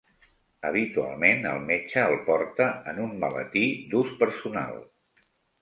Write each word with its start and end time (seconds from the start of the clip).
Habitualment 0.69 1.45
el 1.49 1.59
metge 1.67 2.07
el 2.13 2.17
porta 2.31 2.69
en 2.93 3.05
un 3.07 3.15
maletí 3.25 3.65
d'ús 3.93 4.13
personal. 4.25 4.83